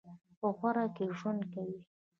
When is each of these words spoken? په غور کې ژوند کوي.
په 0.39 0.47
غور 0.57 0.77
کې 0.95 1.05
ژوند 1.17 1.41
کوي. 1.53 1.79